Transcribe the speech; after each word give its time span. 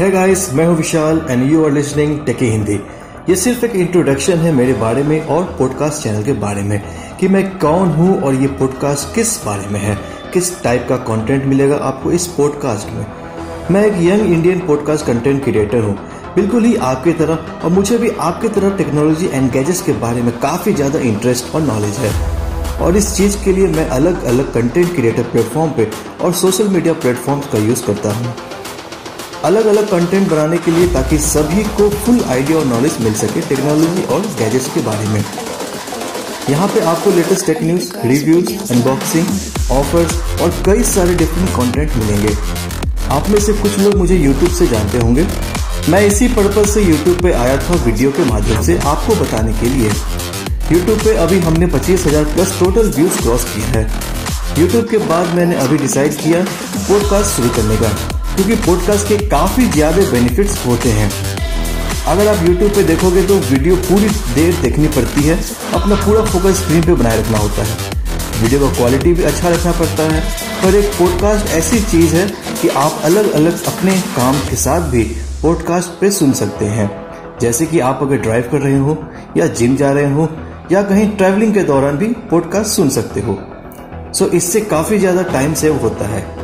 है 0.00 0.10
गाइस 0.10 0.42
मैं 0.54 0.64
हूँ 0.66 0.76
Vishal 0.76 1.20
and 1.30 1.42
you 1.52 1.64
are 1.64 1.70
listening 1.70 2.18
techie 2.26 2.46
Hindi 2.46 2.78
ये 3.28 3.34
सिर्फ़ 3.36 3.64
एक 3.64 3.74
इंट्रोडक्शन 3.76 4.38
है 4.38 4.52
मेरे 4.52 4.72
बारे 4.74 5.02
में 5.02 5.26
और 5.26 5.42
पॉडकास्ट 5.58 6.02
चैनल 6.02 6.22
के 6.24 6.32
बारे 6.44 6.62
में 6.62 6.80
कि 7.20 7.28
मैं 7.28 7.42
कौन 7.58 7.88
हूँ 7.94 8.14
और 8.22 8.34
ये 8.34 8.46
पॉडकास्ट 8.60 9.14
किस 9.14 9.34
बारे 9.44 9.66
में 9.68 9.78
है, 9.80 9.96
किस 10.34 10.62
टाइप 10.62 10.86
का 10.88 10.96
कंटेंट 11.08 11.44
मिलेगा 11.44 11.76
आपको 11.88 12.12
इस 12.12 12.26
पॉडकास्ट 12.36 12.92
में. 12.92 13.04
मैं 13.70 13.84
एक 13.86 14.00
young 14.02 14.32
Indian 14.32 14.66
podcast 14.66 15.06
content 15.06 15.42
creator 15.44 15.82
हूँ, 15.82 15.96
बिल्कुल 16.34 16.64
ही 16.64 16.74
आपकी 16.90 17.12
तरह 17.12 17.60
और 17.64 17.70
मुझे 17.70 17.98
भी 17.98 18.10
आपकी 18.20 18.48
तरह 18.50 18.76
टेक्नोलॉजी 18.76 19.28
एंड 19.32 19.50
गैजेट्स 19.52 19.82
के 19.82 19.92
बारे 20.04 20.22
में 20.22 20.32
काफ़ी 20.38 20.72
ज़्यादा 20.72 20.98
इंटरेस्ट 21.08 21.54
और 21.54 21.62
नॉलेज 21.62 21.98
है. 21.98 22.12
और 22.78 22.96
इस 22.96 23.14
चीज़ 23.16 23.36
के 23.44 23.52
लिए 23.52 23.66
मैं 23.68 23.86
अलग 23.98 24.24
अलग 24.24 24.52
कंटेंट 24.54 24.94
क्रिएटर 24.94 25.22
प्लेटफॉर्म 25.32 25.72
पे 25.72 25.88
और 26.22 26.32
सोशल 26.34 26.68
मीडिया 26.68 26.94
प्लेटफॉर्म्स 26.96 27.52
का 27.52 27.58
यूज़ 27.58 27.84
करता 27.86 28.14
हूँ. 28.14 28.34
अलग 29.44 29.66
अलग 29.66 29.88
कंटेंट 29.90 30.28
बनाने 30.28 30.56
के 30.58 30.70
लिए 30.70 30.86
ताकि 30.94 31.18
सभी 31.18 31.62
को 31.76 31.88
फुल 31.90 32.20
आइडिया 32.30 32.58
और 32.58 32.64
नॉलेज 32.66 32.96
मिल 33.00 33.14
सके 33.14 33.40
टेक्नोलॉजी 33.42 34.02
और 34.14 34.26
गैजेट्स 34.38 34.66
के 34.74 34.80
बारे 34.80 35.06
में। 35.08 35.24
यहाँ 36.50 36.68
पे 36.68 36.80
आपको 36.86 37.10
latest 37.10 37.46
tech 37.46 37.62
news 37.62 37.90
reviews 38.04 38.50
unboxing 38.72 39.26
offers 39.72 40.40
और 40.42 40.50
कई 40.66 40.82
सारे 40.84 41.14
डिफरेंट 41.14 41.48
कंटेंट 41.56 41.96
मिलेंगे। 41.96 42.34
आप 43.10 43.28
में 43.30 43.40
से 43.40 43.52
कुछ 43.62 43.78
लोग 43.78 43.94
मुझे 43.94 44.16
यूट्यूब 44.16 44.50
से 44.50 44.66
जानते 44.66 44.98
होंगे। 44.98 45.26
मैं 45.88 46.04
इसी 46.06 46.28
पर्पज 46.34 46.68
से 46.70 46.82
यूट्यूब 46.82 47.22
पे 47.22 47.32
आया 47.32 47.56
था 47.58 47.82
वीडियो 47.84 48.10
के 48.10 48.24
माध्यम 48.24 48.62
से 48.62 48.78
आपको 48.78 49.14
बताने 49.24 49.52
के 49.60 49.68
लिए। 49.68 49.90
यूट्यूब 50.72 50.98
पे 50.98 51.16
अभी 51.16 51.38
हमने 51.40 51.66
पच्चीस 51.78 52.06
हज़ार 52.06 52.24
प्लस 52.34 52.58
टोटल 52.60 52.92
व्यूज़ 52.96 53.20
क्रॉस 53.22 53.44
किया 53.54 53.78
है। 53.78 53.88
यूट्यूब 54.58 54.88
के 54.90 54.98
बाद 55.08 55.34
मैंने 55.34 55.56
अभी 55.56 55.78
डिसाइड 55.78 56.22
किया 56.22 56.44
पॉडकास्ट 56.78 57.36
शुरू 57.36 57.48
करने 57.56 57.76
का। 57.76 58.19
क्योंकि 58.36 58.54
पॉडकास्ट 58.66 59.08
के 59.08 59.16
काफ़ी 59.28 59.66
ज़्यादा 59.68 60.10
बेनिफिट्स 60.10 60.66
होते 60.66 60.88
हैं। 60.88 61.10
अगर 62.06 62.28
आप 62.28 62.36
YouTube 62.36 62.74
पे 62.74 62.82
देखोगे 62.82 63.22
तो 63.22 63.38
वीडियो 63.38 63.76
पूरी 63.76 64.08
देर 64.34 64.54
देखनी 64.62 64.88
पड़ती 64.88 65.22
है। 65.22 65.38
अपना 65.74 65.94
पूरा 65.94 66.22
फोकस 66.24 66.60
स्क्रीन 66.60 66.82
पे 66.82 66.94
बनाए 66.94 67.18
रखना 67.18 67.38
होता 67.38 67.62
है। 67.62 67.76
वीडियो 68.42 68.60
का 68.60 68.74
क्वालिटी 68.74 69.12
भी 69.12 69.22
अच्छा 69.22 69.48
रखना 69.48 69.72
पड़ता 69.72 70.02
है। 70.02 70.20
पर 70.62 70.74
एक 70.74 70.90
पॉडकास्ट 70.98 71.54
ऐसी 71.54 71.80
चीज़ 71.80 72.16
है 72.16 72.26
कि 72.62 72.68
आप 72.68 73.00
अलग 73.04 73.30
अलग 73.32 73.64
अपने 73.66 74.00
काम 74.16 74.38
के 74.40 74.56
साथ 74.56 74.80
भी 74.80 75.04
पॉडकास्ट 75.42 75.90
पे 75.90 76.10
सुन 76.10 76.32
सकते 76.32 76.64
हैं। 76.64 76.90
जैसे 77.40 77.66
कि 77.66 77.80
आप 77.80 77.98
अगर 78.02 78.16
ड्राइव 78.16 78.48
कर 78.52 78.58
रहे 78.58 78.78
हो, 78.78 78.98
या 79.36 79.46
जिम 79.46 79.76
जा 79.76 79.92
रहे 79.92 80.12
हो, 80.12 80.28
या 80.72 80.82
कहीं 80.82 81.08
ट्रैवलिंग 81.16 81.54
के 81.54 81.62
दौरान 81.62 81.96
भी 81.96 82.06
पॉडकास्ट 82.30 82.70
सुन 82.70 82.88
सकते 82.88 83.20
हो। 83.20 83.38
सो 84.14 84.26
इससे 84.26 84.60
काफ़ी 84.60 84.98
ज़्यादा 84.98 85.22
टाइम 85.22 85.54
सेव 85.54 85.76
होता 85.76 86.08
है। 86.08 86.39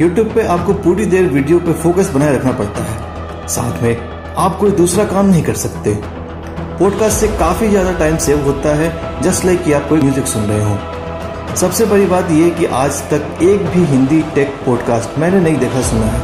यूट्यूब 0.00 0.28
पे 0.34 0.42
आपको 0.42 0.72
पूरी 0.74 1.04
देर 1.06 1.26
वीडियो 1.28 1.58
पे 1.60 1.72
फोकस 1.72 2.10
बनाए 2.10 2.34
रखना 2.34 2.52
पड़ता 2.52 2.82
है। 2.82 3.46
साथ 3.48 3.82
में, 3.82 3.96
आप 4.36 4.56
कोई 4.58 4.70
दूसरा 4.70 5.04
काम 5.04 5.26
नहीं 5.26 5.42
कर 5.42 5.54
सकते। 5.54 5.92
पॉडकास्ट 6.78 7.16
से 7.16 7.28
काफ़ी 7.28 7.68
ज़्यादा 7.68 7.92
टाइम 7.92 8.16
सेव 8.16 8.44
होता 8.44 8.74
है 8.74 9.20
जस्ट 9.22 9.44
लाइक 9.44 9.62
कि 9.64 9.72
आप 9.72 9.88
कोई 9.88 10.00
म्यूज़िक 10.00 10.26
सुन 10.26 10.42
रहे 10.42 10.62
हो। 10.62 11.56
सबसे 11.56 11.86
बड़ी 11.86 12.06
बात 12.06 12.30
यह 12.30 12.48
कि 12.50 12.64
आज 12.64 13.02
तक 13.10 13.42
एक 13.42 13.66
भी 13.66 13.84
हिंदी 13.84 14.22
टेक 14.34 14.54
पॉडकास्ट 14.66 15.18
मैंने 15.18 15.40
नहीं 15.40 15.56
देखा, 15.56 15.80
सुना 15.80 16.06
है। 16.06 16.20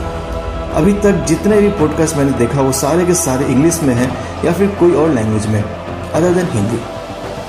अभी 0.74 0.92
तक 0.92 1.24
जितने 1.24 1.61
भी 1.61 1.68
पॉडकास्ट 1.68 2.16
मैंने 2.16 2.33
देखा, 2.33 2.61
वो 2.61 2.72
सारे 2.72 3.06
के 3.06 3.14
सारे 3.14 3.46
इंग्लिश 3.46 3.80
में 3.83 3.94
हैं, 3.94 4.11
या 4.44 4.52
फिर 4.52 4.68
कोई 4.68 4.92
और 4.92 5.11
लैंग्वेज 5.11 5.46
में 5.46 5.62
अदर 5.62 6.30
देन 6.30 6.46
हिंदी। 6.52 6.78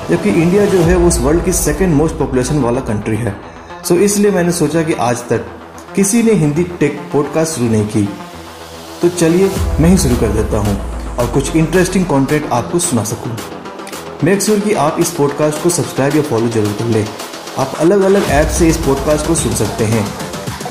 जबकि 0.09 0.29
इंडिया 0.41 0.65
जो 0.65 0.81
है, 0.81 0.95
वो 0.95 1.07
उस 1.07 1.21
वर्ल्ड 1.21 1.45
की 1.45 1.53
सेकेंड 1.53 1.93
मोस्ट 1.93 2.15
पॉपुलेशन 2.15 2.59
वाला 2.59 2.81
कंट्री 2.81 3.17
है। 3.17 3.35
सो 3.83 3.95
so 3.95 4.01
इसलिए 4.01 4.31
मैंने 4.31 4.51
सोचा 4.51 4.81
कि 4.83 4.93
आज 4.93 5.17
तक 5.17 5.45
किसी 5.97 6.21
ने 6.23 6.33
हिंदी 6.33 6.63
टेक 6.79 6.97
पॉडकास्ट 7.13 7.55
शुरू 7.55 7.69
नहीं 7.69 7.85
की। 7.87 8.03
तो 9.01 9.09
चलिए, 9.09 9.47
मैं 9.79 9.89
ही 9.89 9.97
शुरू 9.97 10.15
कर 10.15 10.33
देता 10.33 10.57
हूँ 10.57 10.75
और 11.17 11.31
कुछ 11.33 11.55
इंटरेस्टिंग 11.55 12.05
कंटेंट 12.05 12.45
आपको 12.51 12.79
सुना 12.79 13.03
सकूँ। 13.03 13.37
मेक 14.23 14.41
श्योर 14.41 14.59
कि 14.59 14.73
आप 14.73 14.97
इस 14.99 15.11
पॉडकास्ट 15.11 15.63
को 15.63 15.69
सब्सक्राइब 15.69 16.15
या 16.15 16.21
फॉलो 16.21 16.47
ज़रूर 16.47 16.75
कर 16.79 16.85
लें। 16.85 17.07
आप 17.57 17.73
अलग 17.79 18.01
अलग 18.01 18.29
ऐप 18.29 18.47
से 18.57 18.67
इस 18.67 18.77
पॉडकास्ट 18.77 19.27
को 19.27 19.35
सुन 19.35 19.55
सकते 19.55 19.85
हैं। 19.85 20.05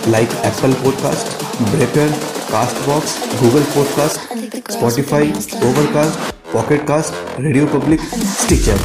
Like 0.09 0.29
Apple 0.45 0.73
podcast 0.85 1.45
Breaker 1.63 2.13
cast 2.53 2.87
box 2.89 3.19
Google 3.43 3.63
podcast 3.75 4.73
Spotify 4.73 5.33
Overcast 5.65 6.35
pocket 6.53 6.87
cast 6.89 7.41
radio 7.41 7.67
public 7.79 8.01
Stitcher 8.39 8.79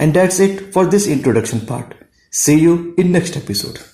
And 0.00 0.14
that's 0.14 0.36
it 0.38 0.72
for 0.74 0.86
this 0.86 1.08
introduction 1.08 1.60
part. 1.66 1.94
See 2.32 2.58
you 2.60 2.94
in 2.96 3.10
next 3.12 3.36
episode. 3.36 3.88